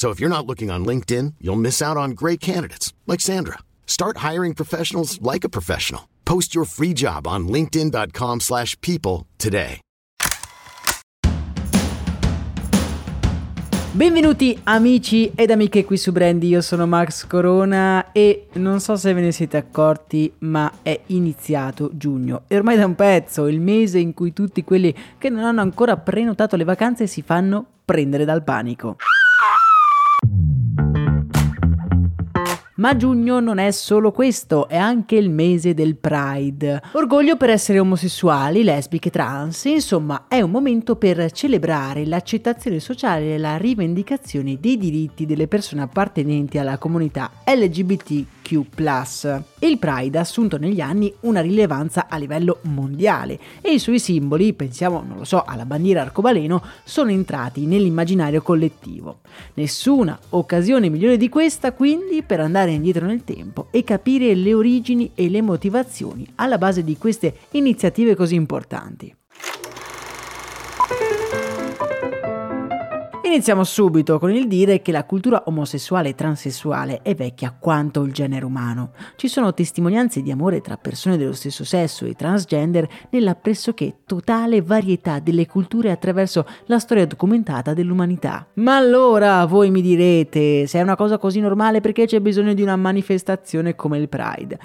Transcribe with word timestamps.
So 0.00 0.08
if 0.08 0.18
you're 0.18 0.30
not 0.30 0.46
looking 0.46 0.70
on 0.70 0.82
LinkedIn, 0.86 1.34
you'll 1.42 1.60
miss 1.60 1.82
out 1.82 1.98
on 1.98 2.12
great 2.12 2.40
candidates 2.40 2.94
like 3.06 3.20
Sandra. 3.20 3.58
Start 3.84 4.26
hiring 4.26 4.54
professionals 4.54 5.20
like 5.20 5.44
a 5.44 5.50
professional. 5.50 6.08
Post 6.24 6.54
your 6.54 6.64
free 6.64 6.94
job 6.94 7.26
on 7.26 7.46
linkedin.com/people 7.46 9.26
today. 9.36 9.80
Benvenuti 13.92 14.58
amici 14.64 15.32
ed 15.34 15.50
amiche 15.50 15.84
qui 15.84 15.98
su 15.98 16.12
Brandy, 16.12 16.48
io 16.48 16.62
sono 16.62 16.86
Max 16.86 17.26
Corona 17.26 18.12
e 18.12 18.46
non 18.54 18.80
so 18.80 18.96
se 18.96 19.12
ve 19.12 19.20
ne 19.20 19.32
siete 19.32 19.58
accorti, 19.58 20.32
ma 20.38 20.78
è 20.80 20.98
iniziato 21.08 21.90
giugno 21.92 22.44
e 22.46 22.56
ormai 22.56 22.78
da 22.78 22.86
un 22.86 22.94
pezzo, 22.94 23.48
il 23.48 23.60
mese 23.60 23.98
in 23.98 24.14
cui 24.14 24.32
tutti 24.32 24.64
quelli 24.64 24.94
che 25.18 25.28
non 25.28 25.44
hanno 25.44 25.60
ancora 25.60 25.98
prenotato 25.98 26.56
le 26.56 26.64
vacanze 26.64 27.06
si 27.06 27.20
fanno 27.20 27.66
prendere 27.84 28.24
dal 28.24 28.44
panico. 28.44 28.96
Ma 32.80 32.96
giugno 32.96 33.40
non 33.40 33.58
è 33.58 33.72
solo 33.72 34.10
questo, 34.10 34.66
è 34.66 34.78
anche 34.78 35.16
il 35.16 35.28
mese 35.28 35.74
del 35.74 35.96
Pride. 35.96 36.80
Orgoglio 36.92 37.36
per 37.36 37.50
essere 37.50 37.78
omosessuali, 37.78 38.64
lesbiche, 38.64 39.10
trans, 39.10 39.66
insomma 39.66 40.24
è 40.28 40.40
un 40.40 40.50
momento 40.50 40.96
per 40.96 41.30
celebrare 41.30 42.06
l'accettazione 42.06 42.80
sociale 42.80 43.34
e 43.34 43.38
la 43.38 43.58
rivendicazione 43.58 44.56
dei 44.58 44.78
diritti 44.78 45.26
delle 45.26 45.46
persone 45.46 45.82
appartenenti 45.82 46.56
alla 46.56 46.78
comunità 46.78 47.30
LGBT 47.44 48.39
il 48.48 49.78
Pride 49.78 50.18
ha 50.18 50.20
assunto 50.20 50.58
negli 50.58 50.80
anni 50.80 51.12
una 51.20 51.40
rilevanza 51.40 52.06
a 52.08 52.16
livello 52.16 52.58
mondiale 52.62 53.38
e 53.60 53.72
i 53.72 53.78
suoi 53.78 54.00
simboli, 54.00 54.52
pensiamo, 54.54 55.04
non 55.06 55.18
lo 55.18 55.24
so, 55.24 55.44
alla 55.44 55.64
bandiera 55.64 56.02
arcobaleno, 56.02 56.62
sono 56.84 57.10
entrati 57.10 57.66
nell'immaginario 57.66 58.42
collettivo. 58.42 59.20
Nessuna 59.54 60.18
occasione 60.30 60.88
migliore 60.88 61.16
di 61.16 61.28
questa, 61.28 61.72
quindi, 61.72 62.22
per 62.22 62.40
andare 62.40 62.72
indietro 62.72 63.06
nel 63.06 63.24
tempo 63.24 63.68
e 63.70 63.84
capire 63.84 64.34
le 64.34 64.54
origini 64.54 65.12
e 65.14 65.28
le 65.28 65.42
motivazioni 65.42 66.26
alla 66.36 66.58
base 66.58 66.82
di 66.82 66.96
queste 66.96 67.34
iniziative 67.52 68.16
così 68.16 68.34
importanti. 68.34 69.14
Iniziamo 73.30 73.62
subito 73.62 74.18
con 74.18 74.32
il 74.32 74.48
dire 74.48 74.82
che 74.82 74.90
la 74.90 75.04
cultura 75.04 75.44
omosessuale 75.46 76.08
e 76.08 76.14
transessuale 76.16 77.00
è 77.02 77.14
vecchia 77.14 77.54
quanto 77.56 78.02
il 78.02 78.12
genere 78.12 78.44
umano. 78.44 78.90
Ci 79.14 79.28
sono 79.28 79.54
testimonianze 79.54 80.20
di 80.20 80.32
amore 80.32 80.60
tra 80.60 80.76
persone 80.76 81.16
dello 81.16 81.32
stesso 81.32 81.62
sesso 81.62 82.06
e 82.06 82.14
transgender 82.14 82.88
nella 83.10 83.36
pressoché 83.36 83.98
totale 84.04 84.62
varietà 84.62 85.20
delle 85.20 85.46
culture 85.46 85.92
attraverso 85.92 86.44
la 86.66 86.80
storia 86.80 87.06
documentata 87.06 87.72
dell'umanità. 87.72 88.48
Ma 88.54 88.76
allora 88.76 89.44
voi 89.44 89.70
mi 89.70 89.80
direte, 89.80 90.66
se 90.66 90.80
è 90.80 90.82
una 90.82 90.96
cosa 90.96 91.16
così 91.16 91.38
normale 91.38 91.80
perché 91.80 92.06
c'è 92.06 92.18
bisogno 92.18 92.52
di 92.52 92.62
una 92.62 92.74
manifestazione 92.74 93.76
come 93.76 93.98
il 93.98 94.08
Pride? 94.08 94.58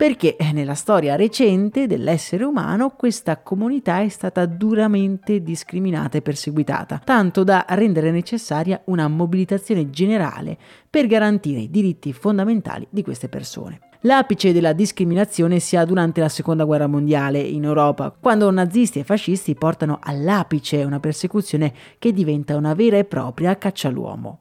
Perché 0.00 0.34
nella 0.54 0.72
storia 0.72 1.14
recente 1.14 1.86
dell'essere 1.86 2.44
umano 2.44 2.88
questa 2.96 3.42
comunità 3.42 4.00
è 4.00 4.08
stata 4.08 4.46
duramente 4.46 5.42
discriminata 5.42 6.16
e 6.16 6.22
perseguitata, 6.22 7.02
tanto 7.04 7.44
da 7.44 7.66
rendere 7.68 8.10
necessaria 8.10 8.80
una 8.86 9.08
mobilitazione 9.08 9.90
generale 9.90 10.56
per 10.88 11.06
garantire 11.06 11.60
i 11.60 11.70
diritti 11.70 12.14
fondamentali 12.14 12.86
di 12.88 13.02
queste 13.02 13.28
persone. 13.28 13.78
L'apice 14.04 14.54
della 14.54 14.72
discriminazione 14.72 15.58
si 15.58 15.76
ha 15.76 15.84
durante 15.84 16.22
la 16.22 16.30
seconda 16.30 16.64
guerra 16.64 16.86
mondiale 16.86 17.38
in 17.38 17.64
Europa, 17.64 18.10
quando 18.18 18.50
nazisti 18.50 19.00
e 19.00 19.04
fascisti 19.04 19.54
portano 19.54 19.98
all'apice 20.02 20.82
una 20.82 20.98
persecuzione 20.98 21.74
che 21.98 22.14
diventa 22.14 22.56
una 22.56 22.72
vera 22.72 22.96
e 22.96 23.04
propria 23.04 23.58
caccia 23.58 23.88
all'uomo. 23.88 24.40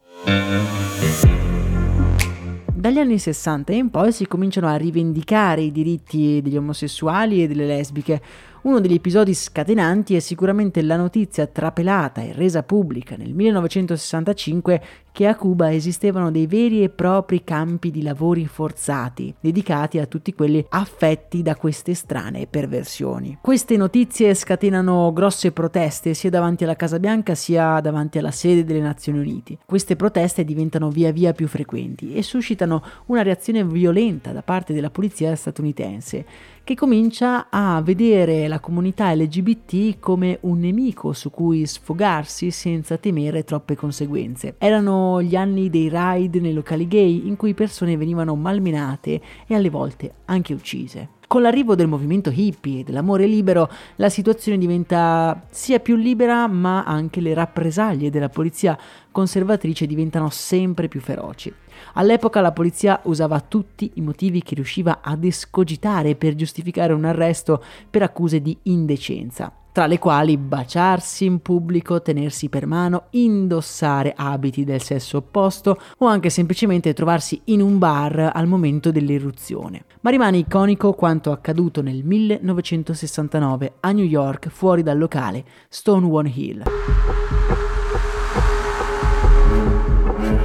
Dagli 2.80 2.98
anni 2.98 3.20
60 3.20 3.74
in 3.74 3.90
poi 3.90 4.14
si 4.14 4.26
cominciano 4.26 4.68
a 4.68 4.78
rivendicare 4.78 5.60
i 5.60 5.70
diritti 5.70 6.40
degli 6.42 6.56
omosessuali 6.56 7.44
e 7.44 7.48
delle 7.50 7.66
lesbiche, 7.66 8.22
uno 8.64 8.80
degli 8.82 8.96
episodi 8.96 9.34
scatenanti 9.34 10.16
è 10.16 10.20
sicuramente 10.20 10.82
la 10.82 10.98
notizia 10.98 11.48
trapelata 11.48 12.22
e 12.22 12.34
resa 12.34 12.64
pubblica 12.64 13.16
nel 13.16 13.34
1965 13.34 14.82
che 15.12 15.28
a 15.28 15.36
Cuba 15.36 15.74
esistevano 15.74 16.32
dei 16.32 16.48
veri 16.48 16.84
e 16.84 16.90
propri 16.90 17.44
campi 17.44 17.92
di 17.92 18.02
lavori 18.02 18.46
forzati, 18.46 19.34
dedicati 19.40 20.00
a 20.00 20.06
tutti 20.06 20.34
quelli 20.34 20.66
affetti 20.70 21.42
da 21.42 21.56
queste 21.56 21.94
strane 21.94 22.48
perversioni. 22.48 23.38
Queste 23.42 23.76
notizie 23.76 24.34
scatenano 24.34 25.12
grosse 25.12 25.52
proteste 25.52 26.14
sia 26.14 26.30
davanti 26.30 26.64
alla 26.64 26.76
Casa 26.76 27.00
Bianca 27.00 27.36
sia 27.36 27.80
davanti 27.82 28.18
alla 28.18 28.32
sede 28.32 28.64
delle 28.64 28.80
Nazioni 28.80 29.20
Unite. 29.20 29.58
Queste 29.66 29.96
proteste 29.96 30.46
diventano 30.46 30.90
via 30.90 31.12
via 31.12 31.34
più 31.34 31.48
frequenti 31.48 32.14
e 32.14 32.22
suscitano 32.22 32.82
una 33.08 33.22
reazione 33.22 33.66
violenta 33.66 34.32
da 34.32 34.42
parte 34.42 34.74
della 34.74 34.90
polizia 34.90 35.36
statunitense 35.36 36.26
che 36.70 36.76
comincia 36.76 37.48
a 37.50 37.82
vedere 37.82 38.48
la 38.48 38.60
comunità 38.60 39.12
LGBT 39.16 39.98
come 40.00 40.38
un 40.42 40.60
nemico 40.60 41.14
su 41.14 41.32
cui 41.32 41.66
sfogarsi 41.66 42.52
senza 42.52 42.98
temere 42.98 43.44
troppe 43.44 43.76
conseguenze. 43.76 44.54
Erano 44.60 45.20
gli 45.20 45.36
anni 45.36 45.72
dei 45.72 45.90
raid 45.90 46.36
nei 46.36 46.54
locali 46.54 46.88
gay 46.88 47.26
in 47.26 47.38
cui 47.38 47.56
persone 47.56 47.98
venivano 47.98 48.36
malmenate 48.36 49.20
e 49.48 49.56
alle 49.56 49.72
volte 49.72 50.14
anche 50.26 50.54
uccise. 50.54 51.18
Con 51.26 51.42
l'arrivo 51.42 51.74
del 51.74 51.88
movimento 51.88 52.32
hippie 52.32 52.82
e 52.82 52.84
dell'amore 52.84 53.26
libero, 53.26 53.68
la 53.96 54.10
situazione 54.10 54.60
diventa 54.60 55.46
sia 55.50 55.80
più 55.80 55.96
libera, 55.96 56.48
ma 56.48 56.84
anche 56.84 57.20
le 57.20 57.34
rappresaglie 57.34 58.12
della 58.12 58.30
polizia 58.30 58.78
conservatrice 59.12 59.88
diventano 59.88 60.30
sempre 60.30 60.88
più 60.88 61.00
feroci. 61.02 61.52
All'epoca 61.94 62.42
la 62.42 62.52
polizia 62.52 63.00
usava 63.04 63.40
tutti 63.40 63.92
i 63.96 64.02
motivi 64.02 64.42
che 64.42 64.56
riusciva 64.56 65.00
ad 65.02 65.24
escogitare 65.24 66.16
per 66.16 66.36
giustificare 66.36 66.94
un 66.94 67.06
arresto 67.06 67.64
per 67.90 68.02
accuse 68.04 68.42
di 68.42 68.58
indecenza 68.64 69.54
tra 69.72 69.88
le 69.88 70.00
quali 70.00 70.36
baciarsi 70.36 71.26
in 71.26 71.42
pubblico, 71.42 72.02
tenersi 72.02 72.50
per 72.50 72.66
mano, 72.66 73.06
indossare 73.12 74.14
abiti 74.14 74.64
del 74.64 74.82
sesso 74.82 75.18
opposto 75.18 75.80
o 76.00 76.06
anche 76.06 76.30
semplicemente 76.30 76.94
trovarsi 76.94 77.40
in 77.46 77.62
un 77.62 77.78
bar 77.78 78.32
al 78.34 78.48
momento 78.48 78.92
dell'irruzione. 78.92 79.86
Ma 80.02 80.10
rimane 80.10 80.38
iconico 80.38 80.94
quanto 80.94 81.32
accaduto 81.32 81.82
nel 81.82 82.04
1969 82.04 83.74
a 83.80 83.92
New 83.92 84.06
York 84.06 84.50
fuori 84.50 84.84
dal 84.84 84.98
locale 84.98 85.46
Stonewall 85.70 86.26
Hill. 86.34 87.69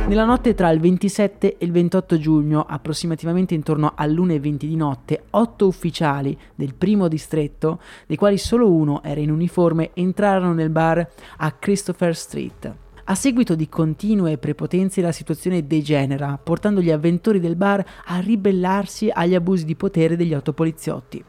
Nella 0.07 0.27
notte 0.27 0.53
tra 0.53 0.69
il 0.69 0.81
27 0.81 1.57
e 1.57 1.65
il 1.65 1.73
28 1.73 2.19
giugno, 2.19 2.63
approssimativamente 2.69 3.55
intorno 3.55 3.95
all'1.20 3.97 4.57
di 4.67 4.77
notte, 4.77 5.25
otto 5.31 5.67
ufficiali 5.67 6.39
del 6.55 6.75
primo 6.75 7.09
distretto, 7.09 7.81
dei 8.07 8.19
quali 8.19 8.37
solo 8.37 8.71
uno 8.71 9.03
era 9.03 9.21
in 9.21 9.31
uniforme, 9.31 9.93
entrarono 9.95 10.53
nel 10.53 10.69
bar 10.69 11.09
a 11.39 11.53
Christopher 11.53 12.15
Street. 12.15 12.75
A 13.05 13.15
seguito 13.15 13.55
di 13.55 13.67
continue 13.67 14.37
prepotenze 14.37 15.01
la 15.01 15.11
situazione 15.11 15.67
degenera, 15.67 16.39
portando 16.41 16.83
gli 16.83 16.91
avventori 16.91 17.41
del 17.41 17.57
bar 17.57 17.83
a 18.05 18.19
ribellarsi 18.19 19.09
agli 19.11 19.35
abusi 19.35 19.65
di 19.65 19.75
potere 19.75 20.17
degli 20.17 20.35
otto 20.35 20.53
poliziotti. 20.53 21.25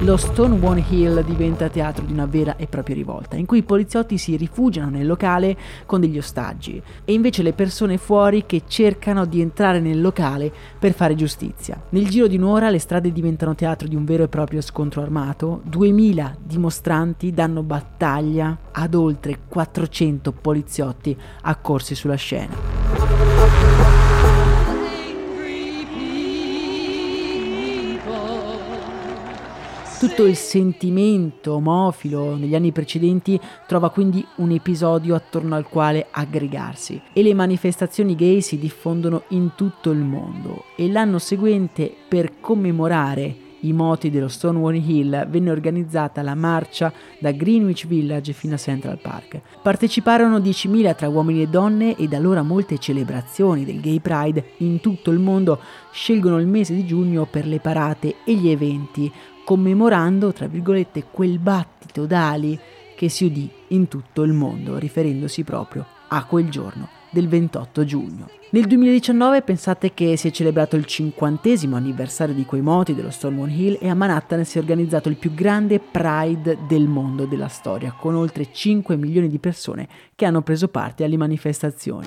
Lo 0.00 0.16
Stonewall 0.16 0.82
Hill 0.86 1.24
diventa 1.24 1.68
teatro 1.68 2.04
di 2.04 2.12
una 2.12 2.26
vera 2.26 2.56
e 2.56 2.66
propria 2.66 2.96
rivolta, 2.96 3.36
in 3.36 3.46
cui 3.46 3.58
i 3.58 3.62
poliziotti 3.62 4.18
si 4.18 4.36
rifugiano 4.36 4.90
nel 4.90 5.06
locale 5.06 5.56
con 5.86 6.00
degli 6.00 6.18
ostaggi 6.18 6.82
e 7.04 7.12
invece 7.12 7.42
le 7.42 7.52
persone 7.54 7.96
fuori 7.96 8.44
che 8.44 8.62
cercano 8.66 9.24
di 9.24 9.40
entrare 9.40 9.80
nel 9.80 10.00
locale 10.00 10.52
per 10.78 10.92
fare 10.92 11.14
giustizia. 11.14 11.80
Nel 11.90 12.08
giro 12.08 12.26
di 12.26 12.36
un'ora 12.36 12.70
le 12.70 12.80
strade 12.80 13.12
diventano 13.12 13.54
teatro 13.54 13.88
di 13.88 13.94
un 13.94 14.04
vero 14.04 14.24
e 14.24 14.28
proprio 14.28 14.60
scontro 14.60 15.00
armato, 15.00 15.62
2000 15.64 16.36
dimostranti 16.42 17.32
danno 17.32 17.62
battaglia 17.62 18.58
ad 18.72 18.94
oltre 18.94 19.38
400 19.48 20.32
poliziotti 20.32 21.16
accorsi 21.42 21.94
sulla 21.94 22.16
scena. 22.16 22.83
Tutto 30.06 30.26
il 30.26 30.36
sentimento 30.36 31.54
omofilo 31.54 32.36
negli 32.36 32.54
anni 32.54 32.72
precedenti 32.72 33.40
trova 33.66 33.88
quindi 33.88 34.22
un 34.36 34.50
episodio 34.50 35.14
attorno 35.14 35.54
al 35.54 35.66
quale 35.66 36.08
aggregarsi. 36.10 37.00
E 37.14 37.22
le 37.22 37.32
manifestazioni 37.32 38.14
gay 38.14 38.42
si 38.42 38.58
diffondono 38.58 39.22
in 39.28 39.52
tutto 39.54 39.90
il 39.92 40.00
mondo. 40.00 40.64
E 40.76 40.90
l'anno 40.90 41.18
seguente 41.18 41.90
per 42.06 42.38
commemorare 42.38 43.43
i 43.64 43.72
moti 43.72 44.10
dello 44.10 44.28
Stonewall 44.28 44.74
Hill 44.74 45.28
venne 45.28 45.50
organizzata 45.50 46.22
la 46.22 46.34
marcia 46.34 46.92
da 47.18 47.32
Greenwich 47.32 47.86
Village 47.86 48.32
fino 48.32 48.54
a 48.54 48.58
Central 48.58 48.98
Park. 49.00 49.40
Parteciparono 49.62 50.38
10.000 50.38 50.94
tra 50.94 51.08
uomini 51.08 51.42
e 51.42 51.48
donne 51.48 51.96
e 51.96 52.08
da 52.08 52.16
allora 52.16 52.42
molte 52.42 52.78
celebrazioni 52.78 53.64
del 53.64 53.80
Gay 53.80 54.00
Pride 54.00 54.52
in 54.58 54.80
tutto 54.80 55.10
il 55.10 55.18
mondo 55.18 55.60
scelgono 55.92 56.38
il 56.38 56.46
mese 56.46 56.74
di 56.74 56.86
giugno 56.86 57.26
per 57.26 57.46
le 57.46 57.60
parate 57.60 58.16
e 58.24 58.34
gli 58.34 58.48
eventi, 58.48 59.10
commemorando, 59.44 60.32
tra 60.32 60.46
virgolette, 60.46 61.04
quel 61.10 61.38
battito 61.38 62.06
d'ali 62.06 62.58
che 62.96 63.08
si 63.08 63.24
udì 63.24 63.50
in 63.68 63.88
tutto 63.88 64.22
il 64.22 64.32
mondo, 64.32 64.78
riferendosi 64.78 65.42
proprio 65.42 65.84
a 66.08 66.24
quel 66.24 66.48
giorno 66.48 66.93
del 67.14 67.28
28 67.28 67.84
giugno. 67.84 68.28
Nel 68.50 68.66
2019 68.66 69.42
pensate 69.42 69.94
che 69.94 70.16
si 70.16 70.28
è 70.28 70.30
celebrato 70.30 70.76
il 70.76 70.84
cinquantesimo 70.84 71.76
anniversario 71.76 72.34
di 72.34 72.44
quei 72.44 72.60
moti 72.60 72.94
dello 72.94 73.10
Stonewall 73.10 73.50
Hill 73.50 73.78
e 73.80 73.88
a 73.88 73.94
Manhattan 73.94 74.44
si 74.44 74.58
è 74.58 74.60
organizzato 74.60 75.08
il 75.08 75.16
più 75.16 75.32
grande 75.32 75.78
Pride 75.78 76.58
del 76.68 76.86
mondo 76.86 77.24
della 77.24 77.48
storia, 77.48 77.92
con 77.92 78.14
oltre 78.14 78.52
5 78.52 78.96
milioni 78.96 79.28
di 79.28 79.38
persone 79.38 79.88
che 80.14 80.26
hanno 80.26 80.42
preso 80.42 80.68
parte 80.68 81.04
alle 81.04 81.16
manifestazioni. 81.16 82.06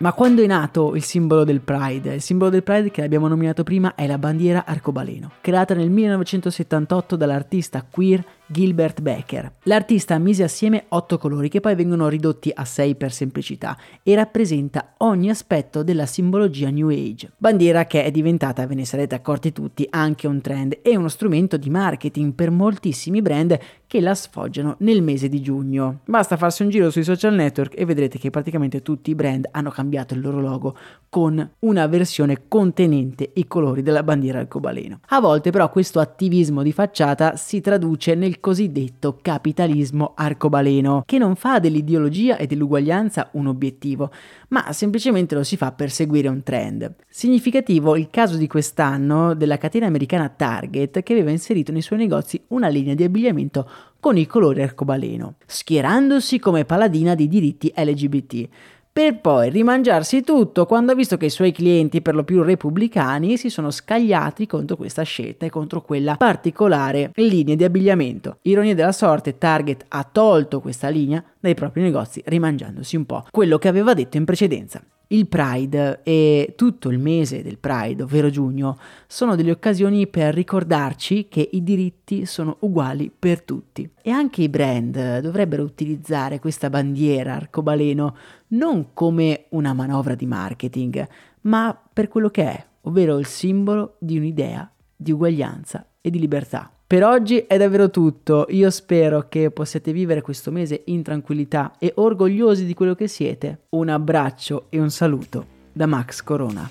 Ma 0.00 0.12
quando 0.12 0.42
è 0.42 0.46
nato 0.46 0.96
il 0.96 1.02
simbolo 1.02 1.44
del 1.44 1.60
Pride? 1.60 2.14
Il 2.14 2.20
simbolo 2.20 2.50
del 2.50 2.62
Pride 2.62 2.90
che 2.90 3.02
abbiamo 3.02 3.26
nominato 3.28 3.62
prima 3.62 3.94
è 3.94 4.06
la 4.06 4.18
bandiera 4.18 4.64
arcobaleno, 4.66 5.32
creata 5.40 5.72
nel 5.72 5.88
1978 5.88 7.16
dall'artista 7.16 7.86
queer 7.88 8.22
Gilbert 8.46 9.00
Becker. 9.00 9.52
L'artista 9.64 10.18
mise 10.18 10.42
assieme 10.42 10.84
otto 10.88 11.18
colori 11.18 11.48
che 11.48 11.60
poi 11.60 11.74
vengono 11.74 12.08
ridotti 12.08 12.50
a 12.54 12.64
sei 12.64 12.94
per 12.94 13.12
semplicità 13.12 13.76
e 14.02 14.14
rappresenta 14.14 14.94
ogni 14.98 15.30
aspetto 15.30 15.82
della 15.82 16.06
simbologia 16.06 16.70
New 16.70 16.88
Age. 16.88 17.32
Bandiera 17.36 17.86
che 17.86 18.04
è 18.04 18.10
diventata, 18.10 18.66
ve 18.66 18.74
ne 18.74 18.84
sarete 18.84 19.14
accorti 19.14 19.52
tutti, 19.52 19.86
anche 19.90 20.26
un 20.26 20.40
trend 20.40 20.78
e 20.82 20.96
uno 20.96 21.08
strumento 21.08 21.56
di 21.56 21.70
marketing 21.70 22.34
per 22.34 22.50
moltissimi 22.50 23.22
brand 23.22 23.58
che 23.86 24.00
la 24.00 24.14
sfoggiano 24.14 24.76
nel 24.80 25.02
mese 25.02 25.28
di 25.28 25.40
giugno. 25.40 26.00
Basta 26.04 26.36
farsi 26.36 26.62
un 26.62 26.68
giro 26.68 26.90
sui 26.90 27.04
social 27.04 27.34
network 27.34 27.78
e 27.78 27.84
vedrete 27.84 28.18
che 28.18 28.30
praticamente 28.30 28.82
tutti 28.82 29.10
i 29.10 29.14
brand 29.14 29.48
hanno 29.52 29.70
cambiato 29.70 30.14
il 30.14 30.20
loro 30.20 30.40
logo 30.40 30.76
con 31.08 31.48
una 31.60 31.86
versione 31.86 32.48
contenente 32.48 33.30
i 33.34 33.46
colori 33.46 33.82
della 33.82 34.02
bandiera 34.02 34.40
arcobaleno. 34.40 35.00
A 35.08 35.20
volte 35.20 35.50
però 35.50 35.70
questo 35.70 36.00
attivismo 36.00 36.62
di 36.62 36.72
facciata 36.72 37.36
si 37.36 37.60
traduce 37.60 38.14
nel 38.14 38.33
cosiddetto 38.40 39.18
capitalismo 39.20 40.12
arcobaleno, 40.14 41.02
che 41.06 41.18
non 41.18 41.36
fa 41.36 41.58
dell'ideologia 41.58 42.36
e 42.36 42.46
dell'uguaglianza 42.46 43.30
un 43.32 43.46
obiettivo, 43.46 44.10
ma 44.48 44.72
semplicemente 44.72 45.34
lo 45.34 45.42
si 45.42 45.56
fa 45.56 45.72
per 45.72 45.90
seguire 45.90 46.28
un 46.28 46.42
trend. 46.42 46.94
Significativo 47.08 47.96
il 47.96 48.08
caso 48.10 48.36
di 48.36 48.46
quest'anno 48.46 49.34
della 49.34 49.58
catena 49.58 49.86
americana 49.86 50.28
Target 50.28 51.02
che 51.02 51.12
aveva 51.12 51.30
inserito 51.30 51.72
nei 51.72 51.82
suoi 51.82 51.98
negozi 51.98 52.42
una 52.48 52.68
linea 52.68 52.94
di 52.94 53.04
abbigliamento 53.04 53.68
con 54.00 54.18
il 54.18 54.26
colore 54.26 54.62
arcobaleno, 54.62 55.36
schierandosi 55.46 56.38
come 56.38 56.64
paladina 56.64 57.14
dei 57.14 57.26
diritti 57.26 57.72
LGBT 57.74 58.48
per 58.94 59.18
poi 59.18 59.50
rimangiarsi 59.50 60.22
tutto 60.22 60.66
quando 60.66 60.92
ha 60.92 60.94
visto 60.94 61.16
che 61.16 61.26
i 61.26 61.30
suoi 61.30 61.50
clienti, 61.50 62.00
per 62.00 62.14
lo 62.14 62.22
più 62.22 62.44
repubblicani, 62.44 63.36
si 63.36 63.50
sono 63.50 63.72
scagliati 63.72 64.46
contro 64.46 64.76
questa 64.76 65.02
scelta 65.02 65.44
e 65.44 65.50
contro 65.50 65.82
quella 65.82 66.14
particolare 66.14 67.10
linea 67.16 67.56
di 67.56 67.64
abbigliamento. 67.64 68.38
Ironia 68.42 68.76
della 68.76 68.92
sorte, 68.92 69.36
Target 69.36 69.86
ha 69.88 70.04
tolto 70.04 70.60
questa 70.60 70.90
linea 70.90 71.24
dai 71.40 71.54
propri 71.54 71.82
negozi, 71.82 72.22
rimangiandosi 72.24 72.94
un 72.94 73.04
po' 73.04 73.24
quello 73.32 73.58
che 73.58 73.66
aveva 73.66 73.94
detto 73.94 74.16
in 74.16 74.24
precedenza. 74.24 74.80
Il 75.14 75.28
Pride 75.28 76.00
e 76.02 76.54
tutto 76.56 76.88
il 76.88 76.98
mese 76.98 77.44
del 77.44 77.58
Pride, 77.58 78.02
ovvero 78.02 78.30
giugno, 78.30 78.76
sono 79.06 79.36
delle 79.36 79.52
occasioni 79.52 80.08
per 80.08 80.34
ricordarci 80.34 81.28
che 81.28 81.50
i 81.52 81.62
diritti 81.62 82.26
sono 82.26 82.56
uguali 82.60 83.12
per 83.16 83.42
tutti. 83.42 83.88
E 84.02 84.10
anche 84.10 84.42
i 84.42 84.48
brand 84.48 85.20
dovrebbero 85.20 85.62
utilizzare 85.62 86.40
questa 86.40 86.68
bandiera 86.68 87.34
arcobaleno 87.34 88.16
non 88.48 88.92
come 88.92 89.44
una 89.50 89.72
manovra 89.72 90.16
di 90.16 90.26
marketing, 90.26 91.06
ma 91.42 91.80
per 91.92 92.08
quello 92.08 92.30
che 92.30 92.42
è, 92.42 92.66
ovvero 92.80 93.16
il 93.18 93.26
simbolo 93.26 93.94
di 94.00 94.16
un'idea 94.16 94.68
di 94.96 95.12
uguaglianza 95.12 95.86
e 96.00 96.10
di 96.10 96.18
libertà. 96.18 96.72
Per 96.86 97.02
oggi 97.02 97.38
è 97.38 97.56
davvero 97.56 97.88
tutto, 97.88 98.44
io 98.50 98.68
spero 98.68 99.26
che 99.30 99.50
possiate 99.50 99.90
vivere 99.90 100.20
questo 100.20 100.50
mese 100.50 100.82
in 100.86 101.02
tranquillità 101.02 101.72
e 101.78 101.92
orgogliosi 101.96 102.66
di 102.66 102.74
quello 102.74 102.94
che 102.94 103.08
siete. 103.08 103.62
Un 103.70 103.88
abbraccio 103.88 104.66
e 104.68 104.78
un 104.78 104.90
saluto 104.90 105.46
da 105.72 105.86
Max 105.86 106.22
Corona. 106.22 106.68